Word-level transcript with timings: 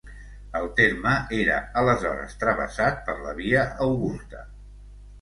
El 0.59 0.63
terme 0.79 1.13
era 1.41 1.59
aleshores 1.83 2.35
travessat 2.47 3.01
per 3.11 3.19
la 3.29 3.39
via 3.45 3.71
Augusta. 3.89 4.47